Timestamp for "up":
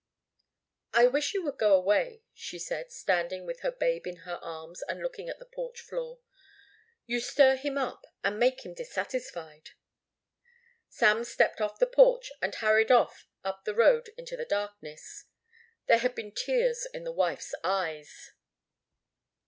7.77-8.07, 13.43-13.63